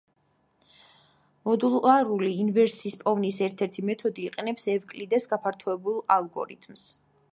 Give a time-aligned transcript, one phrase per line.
[1.49, 6.89] მოდულარული ინვერსის პოვნის ერთ-ერთი მეთოდი იყენებს ევკლიდეს გაფართოებული ალგორითმს.